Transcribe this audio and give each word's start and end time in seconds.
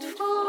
beautiful. 0.00 0.39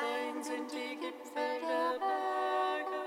Sein 0.00 0.42
sind 0.42 0.72
die 0.72 0.96
Gipfel 0.96 1.60
der 1.60 1.98
Berge. 2.00 3.04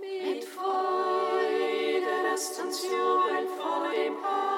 Mit 0.00 0.44
Freude 0.44 2.12
lasst 2.24 2.60
uns 2.60 2.82
jubeln 2.82 3.46
vor 3.56 3.88
dem 3.92 4.20
Herrn. 4.20 4.55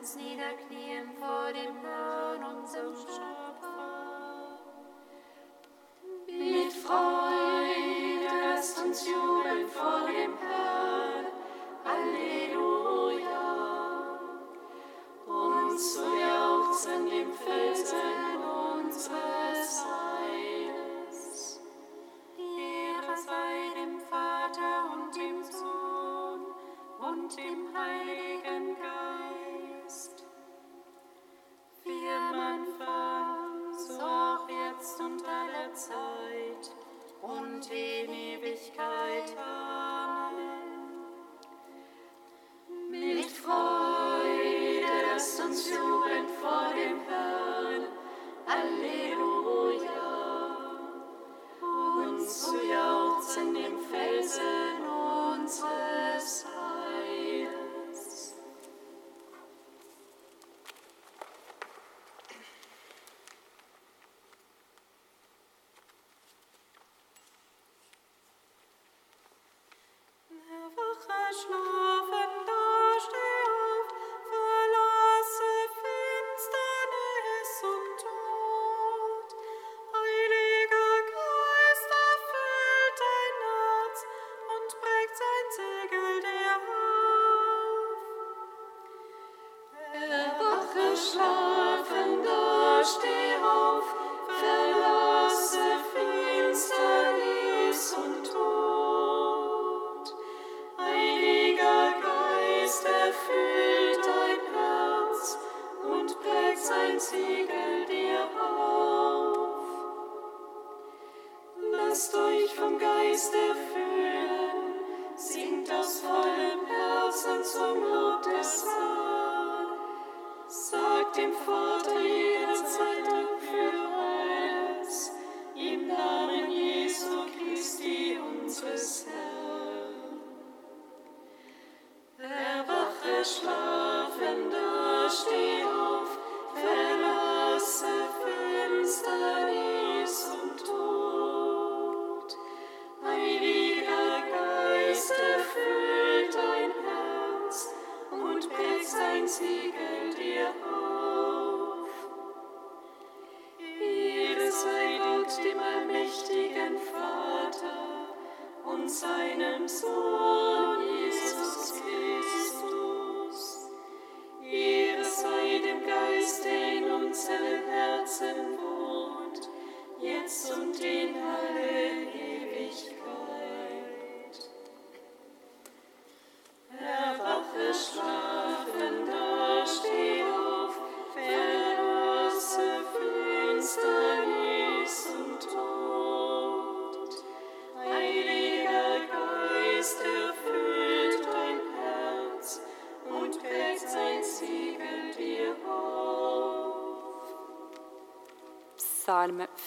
uns 0.00 0.16
niederknien 0.16 1.10
vor 1.18 1.52
dem 1.52 1.76
Herrn, 1.84 2.56
unserem 2.56 2.94
Schöpfer. 2.94 3.29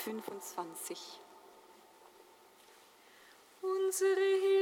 25. 0.04 1.22
Unsere 3.62 4.53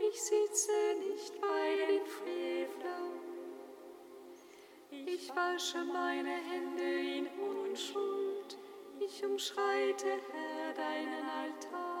Ich 0.00 0.22
sitze 0.22 0.70
nicht 1.08 1.40
bei 1.40 1.86
den 1.86 2.04
Frevlern. 2.04 3.12
Ich 4.90 5.30
wasche 5.30 5.78
meine 5.78 6.36
Hände 6.50 6.82
in 6.82 7.26
Unschuld. 7.40 8.58
Ich 9.00 9.24
umschreite, 9.24 10.18
Herr, 10.30 10.74
deinen 10.74 11.24
Altar. 11.24 11.95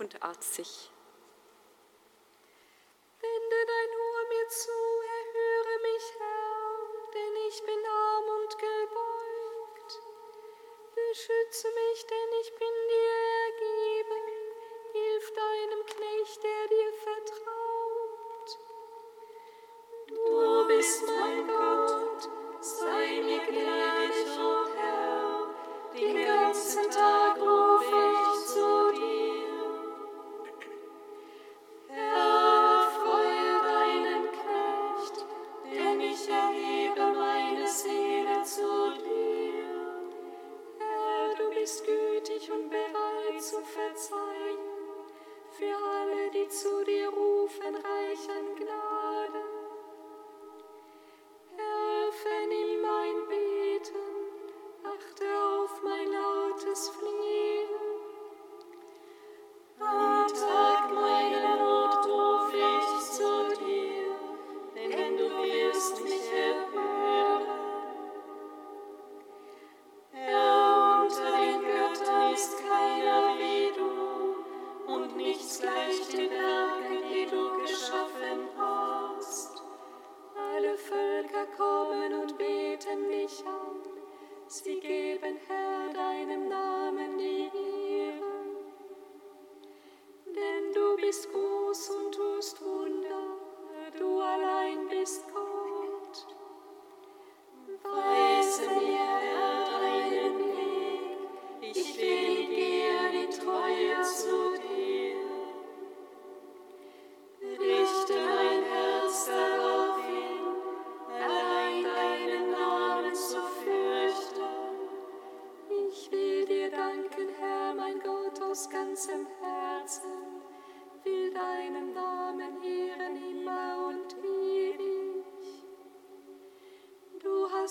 85 0.00 0.90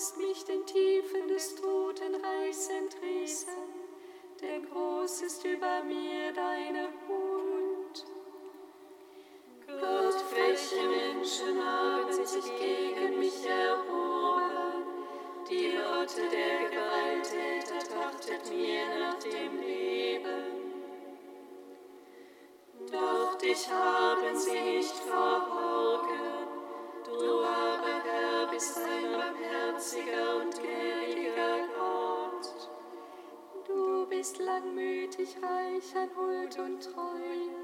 wirst 0.00 0.16
mich 0.16 0.44
den 0.46 0.64
Tiefen 0.64 1.28
des 1.28 1.56
Totenreichs 1.56 2.70
entrissen, 2.70 3.52
denn 4.40 4.64
groß 4.70 5.20
ist 5.20 5.44
über 5.44 5.82
mir 5.84 6.32
deine 6.32 6.88
Hut. 7.06 8.06
Gott, 9.66 10.24
welche 10.34 10.88
Menschen 10.88 11.62
haben 11.62 12.26
sich 12.26 12.44
gegen 12.58 13.18
mich 13.18 13.46
erhoben, 13.46 14.86
die 15.50 15.72
Lotte 15.76 16.22
der 16.32 16.70
Gewalttäter 16.70 17.78
trachtet 17.86 18.50
mir 18.50 18.86
nach 18.98 19.18
dem 19.18 19.60
Leben. 19.60 20.44
Doch 22.90 23.36
dich 23.36 23.68
haben 23.68 24.34
sie 24.34 24.60
nicht 24.60 24.94
verborgen, 24.94 26.48
du 27.04 27.44
hast 27.44 27.69
ist 28.60 28.74
barmherziger 28.74 30.36
und 30.36 30.54
gnädiger 30.54 31.66
Gott. 31.74 32.68
Du 33.66 34.06
bist 34.06 34.38
langmütig, 34.38 35.36
reich 35.42 35.96
an 35.96 36.10
Huld 36.14 36.58
und 36.58 36.82
Treuen. 36.82 37.54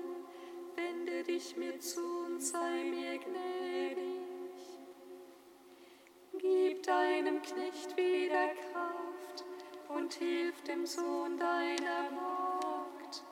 Wende 0.75 1.23
dich 1.23 1.55
mir 1.59 1.79
zu 1.81 2.01
und 2.01 2.41
sei 2.41 2.85
mir 2.85 3.19
gnädig. 3.19 4.23
Gib 6.39 6.83
deinem 6.85 7.43
Knecht 7.43 7.95
wieder 7.99 8.49
Kraft 8.73 9.45
und 9.89 10.15
hilf 10.15 10.63
dem 10.63 10.87
Sohn 10.87 11.39
deiner 11.39 12.11
Magd. 12.11 13.23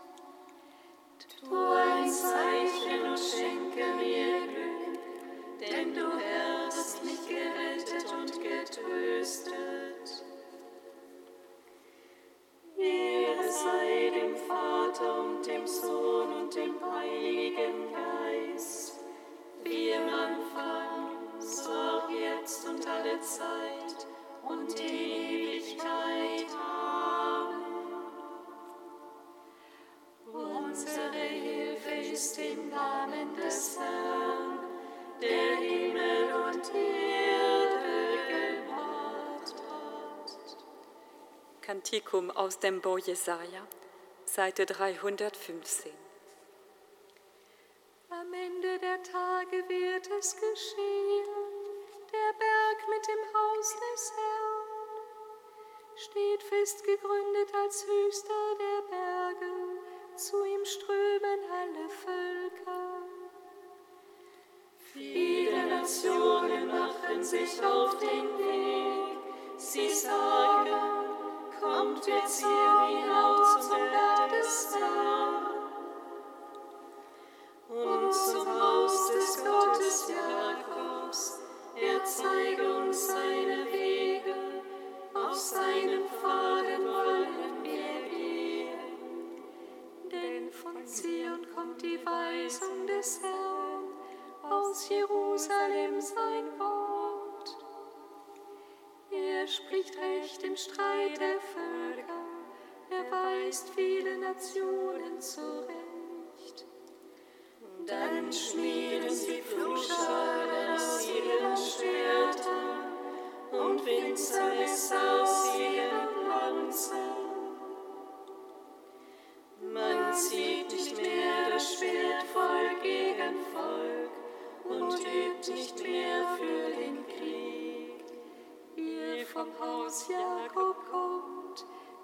Tu 1.41 1.57
ein 1.57 2.11
Zeichen 2.11 3.09
und 3.09 3.19
schenke 3.19 3.87
mir 3.97 4.41
Glück, 4.49 4.99
denn 5.61 5.95
du 5.95 6.19
Herr 6.19 6.54
mich 7.05 7.29
gerettet 7.29 8.13
und 8.13 8.33
getröstet. 8.33 9.55
Ehre 12.79 13.49
sei 13.51 14.11
dem 14.11 14.37
Vater 14.37 15.21
und 15.21 15.47
dem 15.47 15.67
Sohn 15.67 16.33
und 16.33 16.55
dem 16.55 16.75
Heiligen 16.81 17.93
Geist, 17.93 19.01
wie 19.63 19.91
im 19.91 20.09
Anfang, 20.09 21.41
so 21.41 21.71
auch 21.71 22.11
jetzt 22.11 22.67
und 22.69 22.87
alle 22.87 23.21
Zeit 23.21 24.07
und 24.49 24.79
die 24.79 25.04
Katechikum 41.95 42.31
aus 42.33 42.59
dem 42.59 42.81
Bo 42.81 42.99
Jesaja, 42.99 43.69
Seite 44.25 44.67
315. 44.67 45.93
Am 48.11 48.35
Ende 48.35 48.79
der 48.81 49.01
Tage 49.05 49.59
wird 49.69 50.09
es 50.19 50.35
geschehen, 50.35 51.29
der 52.11 52.33
Berg 52.37 52.89
mit 52.89 53.07
dem 53.07 53.23
Haus 53.33 53.77
des 53.77 54.13
Herrn 54.17 54.75
steht 55.97 56.43
fest 56.43 56.85
gegründet 56.85 57.55
als 57.63 57.87
höchster 57.87 58.57
der 58.59 58.83
Berge, 58.91 59.53
zu 60.17 60.45
ihm 60.45 60.65
strömen 60.65 61.41
alle 61.49 61.89
Völker. 61.89 63.03
Viele 64.93 65.67
Nationen 65.69 66.67
machen 66.67 67.23
sich 67.23 67.63
auf 67.65 67.97
den 67.99 68.39
Weg, 68.39 69.19
sie 69.59 69.91
sagen, 69.91 70.64
kommt, 71.85 72.07
wir 72.07 72.25
ziehen 72.27 72.49
hinauf 72.89 73.53
zum 73.53 73.54
spricht 99.55 99.97
Recht 99.97 100.43
im 100.43 100.57
Streit 100.57 101.21
der 101.21 101.39
Völker, 101.39 102.25
er 102.91 103.11
weist 103.11 103.71
viele 103.71 104.19
Nationen 104.19 105.21
zurecht. 105.21 105.84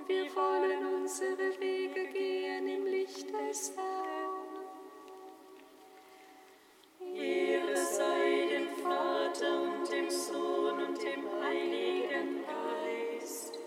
Wir 0.06 0.34
wollen 0.34 1.02
unsere 1.02 1.58
Wege 1.60 2.06
gehen 2.08 2.68
im 2.68 2.86
Licht 2.86 3.28
des 3.28 3.72
Herrn. 3.76 4.30
Ehre 7.14 7.76
sei 7.76 8.48
dem 8.50 8.68
Vater 8.82 9.62
und 9.62 9.90
dem 9.90 10.10
Sohn 10.10 10.80
und 10.80 11.02
dem 11.02 11.24
Heiligen 11.42 12.44
Geist, 12.44 13.58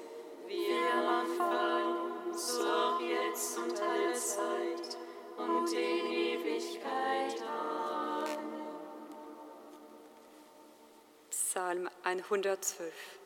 wie 0.47 0.73
am 0.93 1.07
Anfang, 1.07 2.33
so 2.33 2.63
auch 2.63 3.01
jetzt 3.01 3.57
und 3.57 3.81
alle 3.81 4.13
Zeit 4.13 4.97
und 5.37 5.71
in 5.73 6.05
Ewigkeit. 6.11 7.41
Amen. 7.41 8.63
Psalm 11.29 11.89
112. 12.03 13.22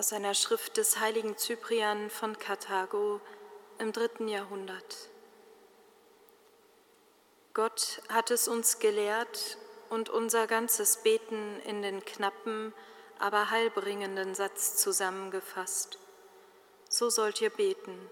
Aus 0.00 0.14
einer 0.14 0.32
Schrift 0.32 0.78
des 0.78 0.98
heiligen 0.98 1.36
Cyprian 1.36 2.08
von 2.08 2.38
Karthago 2.38 3.20
im 3.78 3.92
dritten 3.92 4.28
Jahrhundert. 4.28 5.10
Gott 7.52 8.00
hat 8.08 8.30
es 8.30 8.48
uns 8.48 8.78
gelehrt 8.78 9.58
und 9.90 10.08
unser 10.08 10.46
ganzes 10.46 11.02
Beten 11.02 11.60
in 11.66 11.82
den 11.82 12.02
knappen, 12.02 12.72
aber 13.18 13.50
heilbringenden 13.50 14.34
Satz 14.34 14.78
zusammengefasst. 14.78 15.98
So 16.88 17.10
sollt 17.10 17.42
ihr 17.42 17.50
beten, 17.50 18.10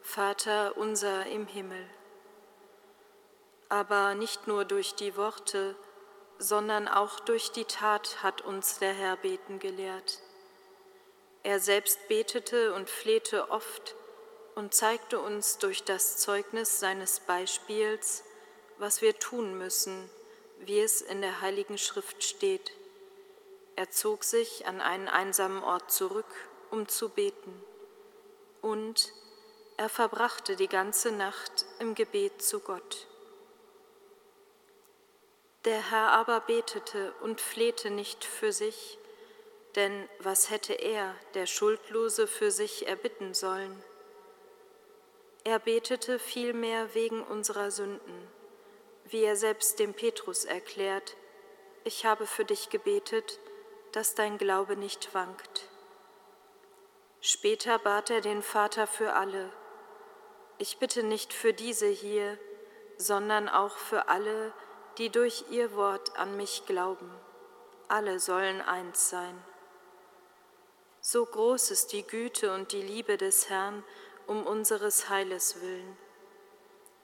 Vater 0.00 0.78
unser 0.78 1.26
im 1.26 1.46
Himmel. 1.46 1.86
Aber 3.68 4.14
nicht 4.14 4.46
nur 4.46 4.64
durch 4.64 4.94
die 4.94 5.18
Worte, 5.18 5.76
sondern 6.38 6.88
auch 6.88 7.20
durch 7.20 7.52
die 7.52 7.66
Tat 7.66 8.22
hat 8.22 8.40
uns 8.40 8.78
der 8.78 8.94
Herr 8.94 9.18
beten 9.18 9.58
gelehrt. 9.58 10.22
Er 11.42 11.60
selbst 11.60 12.08
betete 12.08 12.74
und 12.74 12.90
flehte 12.90 13.50
oft 13.50 13.94
und 14.54 14.74
zeigte 14.74 15.18
uns 15.18 15.58
durch 15.58 15.84
das 15.84 16.18
Zeugnis 16.18 16.80
seines 16.80 17.20
Beispiels, 17.20 18.24
was 18.78 19.00
wir 19.00 19.18
tun 19.18 19.56
müssen, 19.56 20.10
wie 20.58 20.80
es 20.80 21.00
in 21.00 21.22
der 21.22 21.40
Heiligen 21.40 21.78
Schrift 21.78 22.22
steht. 22.22 22.72
Er 23.76 23.90
zog 23.90 24.24
sich 24.24 24.66
an 24.66 24.80
einen 24.80 25.08
einsamen 25.08 25.62
Ort 25.62 25.90
zurück, 25.90 26.26
um 26.70 26.88
zu 26.88 27.08
beten, 27.08 27.64
und 28.60 29.12
er 29.78 29.88
verbrachte 29.88 30.56
die 30.56 30.68
ganze 30.68 31.10
Nacht 31.10 31.64
im 31.78 31.94
Gebet 31.94 32.42
zu 32.42 32.60
Gott. 32.60 33.06
Der 35.64 35.90
Herr 35.90 36.12
aber 36.12 36.40
betete 36.40 37.14
und 37.22 37.40
flehte 37.40 37.90
nicht 37.90 38.24
für 38.24 38.52
sich, 38.52 38.98
denn 39.76 40.08
was 40.18 40.50
hätte 40.50 40.72
er, 40.72 41.14
der 41.34 41.46
Schuldlose, 41.46 42.26
für 42.26 42.50
sich 42.50 42.86
erbitten 42.88 43.34
sollen? 43.34 43.82
Er 45.44 45.58
betete 45.58 46.18
vielmehr 46.18 46.94
wegen 46.94 47.22
unserer 47.22 47.70
Sünden, 47.70 48.28
wie 49.04 49.22
er 49.22 49.36
selbst 49.36 49.78
dem 49.78 49.94
Petrus 49.94 50.44
erklärt, 50.44 51.16
ich 51.84 52.04
habe 52.04 52.26
für 52.26 52.44
dich 52.44 52.68
gebetet, 52.68 53.40
dass 53.92 54.14
dein 54.14 54.36
Glaube 54.36 54.76
nicht 54.76 55.14
wankt. 55.14 55.68
Später 57.22 57.78
bat 57.78 58.10
er 58.10 58.20
den 58.20 58.42
Vater 58.42 58.86
für 58.86 59.14
alle, 59.14 59.50
ich 60.60 60.76
bitte 60.76 61.02
nicht 61.02 61.32
für 61.32 61.54
diese 61.54 61.86
hier, 61.86 62.38
sondern 62.98 63.48
auch 63.48 63.78
für 63.78 64.08
alle, 64.08 64.52
die 64.98 65.08
durch 65.08 65.46
ihr 65.48 65.74
Wort 65.74 66.18
an 66.18 66.36
mich 66.36 66.66
glauben. 66.66 67.10
Alle 67.88 68.20
sollen 68.20 68.60
eins 68.60 69.08
sein. 69.08 69.42
So 71.02 71.24
groß 71.24 71.70
ist 71.70 71.92
die 71.92 72.06
Güte 72.06 72.52
und 72.52 72.72
die 72.72 72.82
Liebe 72.82 73.16
des 73.16 73.48
Herrn 73.48 73.82
um 74.26 74.46
unseres 74.46 75.08
Heiles 75.08 75.60
willen. 75.62 75.96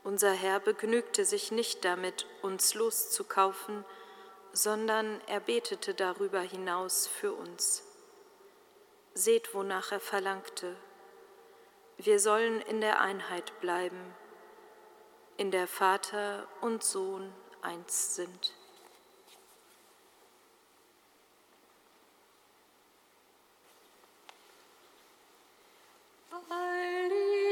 Unser 0.04 0.32
Herr 0.32 0.60
begnügte 0.60 1.24
sich 1.24 1.50
nicht 1.50 1.84
damit, 1.84 2.26
uns 2.42 2.74
loszukaufen, 2.74 3.84
sondern 4.52 5.20
er 5.26 5.40
betete 5.40 5.94
darüber 5.94 6.40
hinaus 6.40 7.06
für 7.06 7.32
uns. 7.32 7.82
Seht, 9.14 9.54
wonach 9.54 9.92
er 9.92 10.00
verlangte. 10.00 10.76
Wir 11.96 12.20
sollen 12.20 12.60
in 12.60 12.82
der 12.82 13.00
Einheit 13.00 13.58
bleiben, 13.60 14.14
in 15.38 15.50
der 15.50 15.66
Vater 15.66 16.46
und 16.60 16.84
Sohn 16.84 17.32
eins 17.62 18.14
sind. 18.14 18.52
Hari 26.48 27.45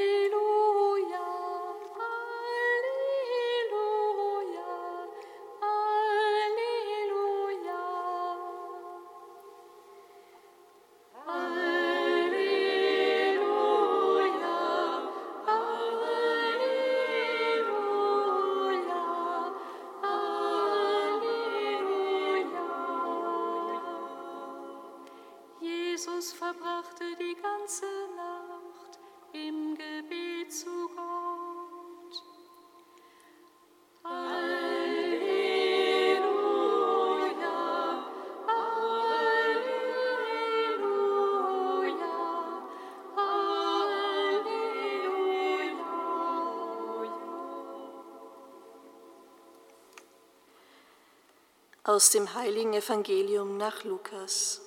Aus 51.87 52.09
dem 52.09 52.33
heiligen 52.33 52.73
Evangelium 52.73 53.59
nach 53.59 53.85
Lukas. 53.85 54.63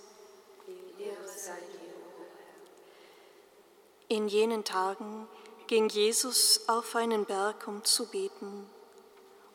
In 4.07 4.27
jenen 4.27 4.63
Tagen 4.63 5.27
ging 5.65 5.89
Jesus 5.89 6.69
auf 6.69 6.95
einen 6.95 7.25
Berg, 7.25 7.67
um 7.67 7.83
zu 7.83 8.05
beten, 8.05 8.69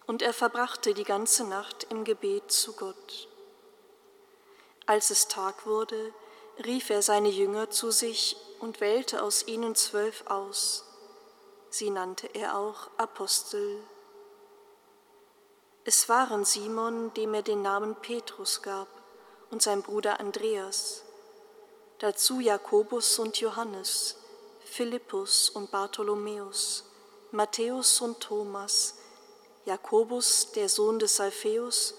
und 0.08 0.22
er 0.22 0.32
verbrachte 0.32 0.92
die 0.92 1.04
ganze 1.04 1.44
Nacht 1.44 1.86
im 1.88 2.02
Gebet 2.02 2.50
zu 2.50 2.72
Gott. 2.72 3.28
Als 4.86 5.10
es 5.10 5.28
Tag 5.28 5.64
wurde, 5.64 6.12
rief 6.64 6.90
er 6.90 7.00
seine 7.00 7.28
Jünger 7.28 7.70
zu 7.70 7.92
sich 7.92 8.36
und 8.58 8.80
wählte 8.80 9.22
aus 9.22 9.46
ihnen 9.46 9.76
zwölf 9.76 10.24
aus. 10.26 10.84
Sie 11.70 11.90
nannte 11.90 12.26
er 12.34 12.58
auch 12.58 12.90
Apostel. 12.96 13.84
Es 15.84 16.08
waren 16.08 16.44
Simon, 16.44 17.12
dem 17.14 17.34
er 17.34 17.42
den 17.42 17.62
Namen 17.62 17.96
Petrus 17.96 18.62
gab, 18.62 18.86
und 19.50 19.62
sein 19.62 19.82
Bruder 19.82 20.20
Andreas, 20.20 21.02
dazu 21.98 22.38
Jakobus 22.38 23.18
und 23.18 23.38
Johannes, 23.40 24.16
Philippus 24.64 25.50
und 25.50 25.72
Bartholomäus, 25.72 26.84
Matthäus 27.32 28.00
und 28.00 28.20
Thomas, 28.20 28.94
Jakobus, 29.64 30.52
der 30.52 30.68
Sohn 30.68 31.00
des 31.00 31.18
Alpheus, 31.18 31.94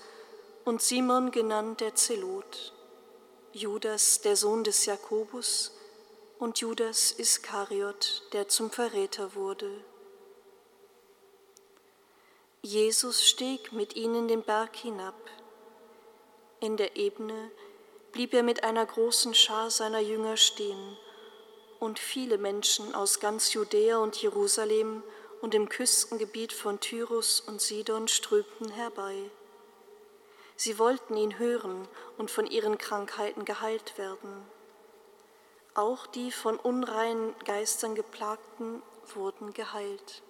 und 0.64 0.82
Simon 0.82 1.32
genannt 1.32 1.82
der 1.82 1.94
Zelot, 1.94 2.74
Judas, 3.52 4.22
der 4.22 4.38
Sohn 4.38 4.64
des 4.64 4.86
Jakobus, 4.86 5.74
und 6.40 6.60
Judas 6.60 7.12
Iskariot, 7.12 8.24
der 8.32 8.48
zum 8.48 8.72
Verräter 8.72 9.36
wurde. 9.36 9.84
Jesus 12.66 13.28
stieg 13.28 13.74
mit 13.74 13.98
ihnen 13.98 14.30
den 14.30 14.42
Berg 14.42 14.78
hinab. 14.78 15.20
In 16.62 16.78
der 16.78 16.96
Ebene 16.96 17.52
blieb 18.14 18.34
er 18.34 18.42
mit 18.42 18.64
einer 18.64 18.86
großen 18.86 19.34
Schar 19.34 19.70
seiner 19.70 20.00
Jünger 20.00 20.38
stehen, 20.38 20.98
und 21.82 22.00
viele 22.00 22.38
Menschen 22.38 22.96
aus 22.96 23.20
ganz 23.20 23.52
Judäa 23.52 23.98
und 23.98 24.16
Jerusalem 24.16 25.04
und 25.42 25.54
im 25.54 25.68
Küstengebiet 25.68 26.54
von 26.54 26.80
Tyrus 26.80 27.42
und 27.42 27.60
Sidon 27.60 28.08
strömten 28.08 28.70
herbei. 28.70 29.30
Sie 30.56 30.80
wollten 30.80 31.18
ihn 31.18 31.38
hören 31.40 31.86
und 32.18 32.32
von 32.32 32.48
ihren 32.48 32.78
Krankheiten 32.78 33.44
geheilt 33.44 33.98
werden. 33.98 34.46
Auch 35.74 36.08
die 36.08 36.32
von 36.32 36.58
unreinen 36.58 37.36
Geistern 37.44 37.94
geplagten 37.94 38.82
wurden 39.14 39.52
geheilt. 39.52 40.24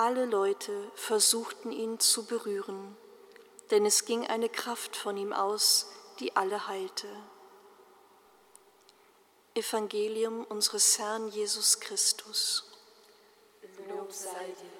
Alle 0.00 0.26
Leute 0.26 0.92
versuchten 0.94 1.72
ihn 1.72 1.98
zu 1.98 2.26
berühren, 2.26 2.96
denn 3.72 3.84
es 3.84 4.04
ging 4.04 4.24
eine 4.28 4.48
Kraft 4.48 4.94
von 4.94 5.16
ihm 5.16 5.32
aus, 5.32 5.90
die 6.20 6.36
alle 6.36 6.68
heilte. 6.68 7.08
Evangelium 9.54 10.44
unseres 10.44 11.00
Herrn 11.00 11.26
Jesus 11.30 11.80
Christus. 11.80 12.70
Lob 13.88 14.12
sei 14.12 14.46
dir, 14.46 14.77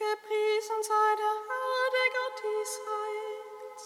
Gepriesen 0.00 0.82
sei 0.82 1.16
der 1.20 1.36
Herr, 1.46 1.90
der 1.92 2.08
Gott 2.16 2.40
Israels, 2.62 3.84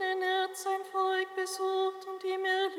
denn 0.00 0.22
er 0.22 0.44
hat 0.44 0.56
sein 0.56 0.82
Volk 0.90 1.34
besucht 1.36 2.06
und 2.06 2.24
ihm 2.24 2.46
Erlösung 2.46 2.73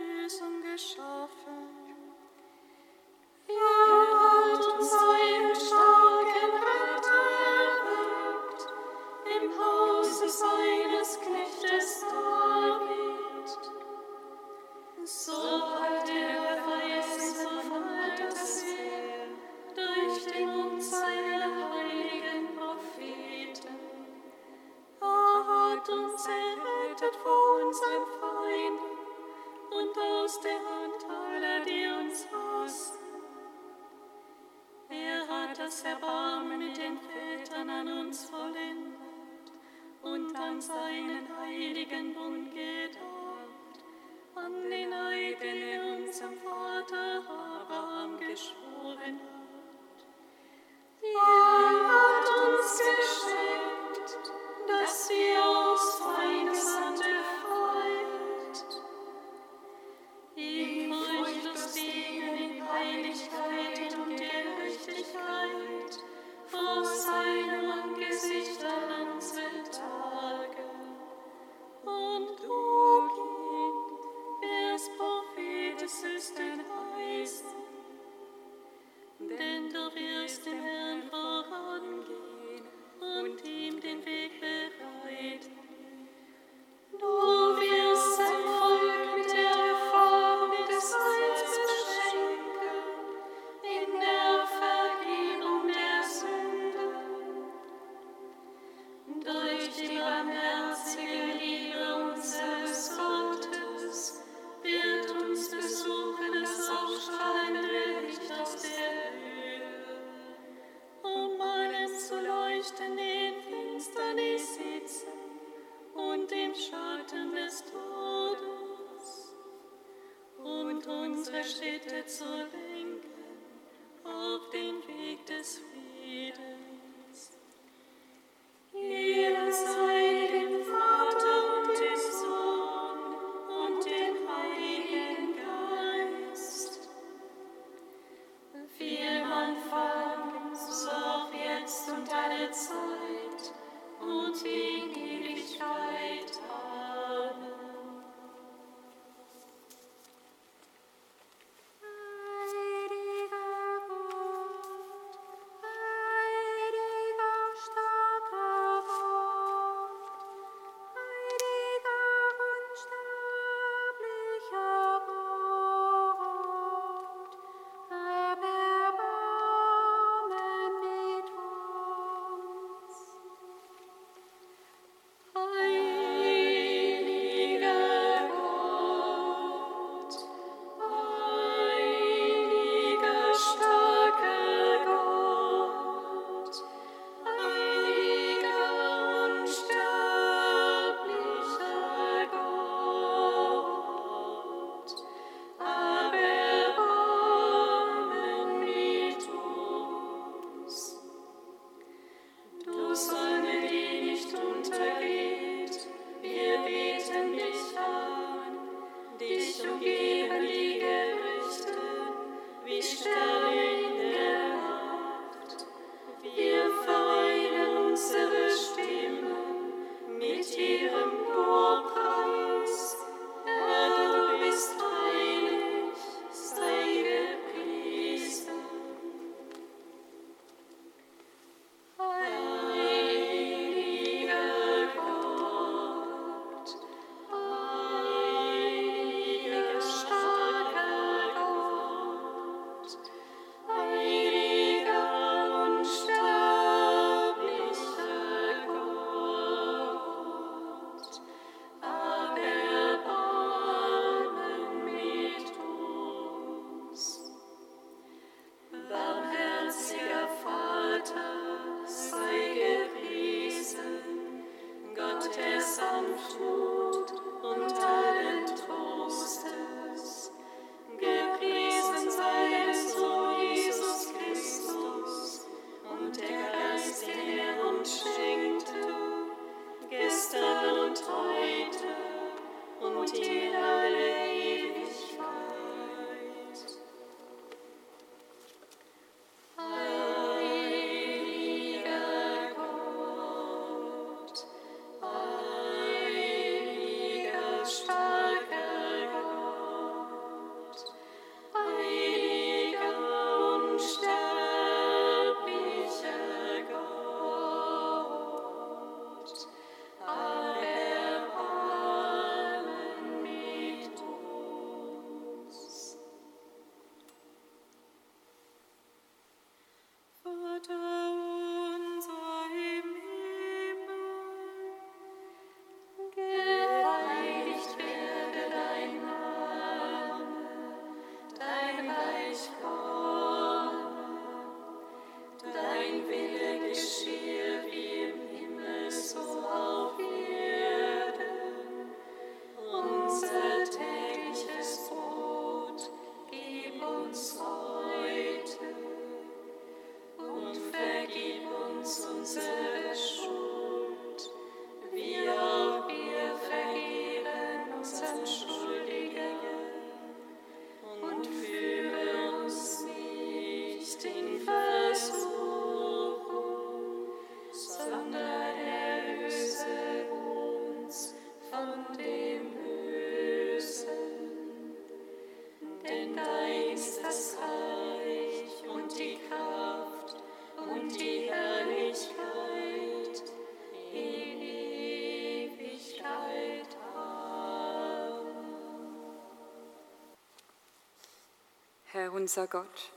unser 392.25 392.47
Gott, 392.47 392.91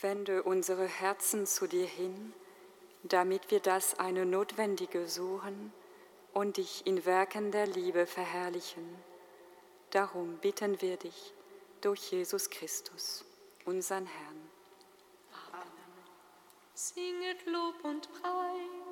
wende 0.00 0.44
unsere 0.44 0.86
Herzen 0.86 1.48
zu 1.48 1.66
dir 1.66 1.84
hin, 1.84 2.32
damit 3.02 3.50
wir 3.50 3.58
das 3.58 3.98
eine 3.98 4.24
Notwendige 4.24 5.08
suchen 5.08 5.72
und 6.32 6.58
dich 6.58 6.86
in 6.86 7.04
Werken 7.04 7.50
der 7.50 7.66
Liebe 7.66 8.06
verherrlichen. 8.06 8.86
Darum 9.90 10.38
bitten 10.38 10.80
wir 10.80 10.96
dich 10.96 11.34
durch 11.80 12.12
Jesus 12.12 12.48
Christus, 12.48 13.24
unseren 13.64 14.06
Herrn. 14.06 14.50
Singet 16.74 17.44
Lob 17.46 17.82
und 17.82 18.08
Preis. 18.22 18.83